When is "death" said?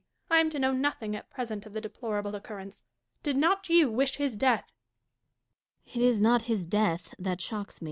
4.35-4.73, 6.65-7.13